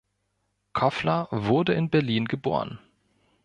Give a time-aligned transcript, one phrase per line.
[0.73, 2.79] Koffler wurde in Berlin geboren.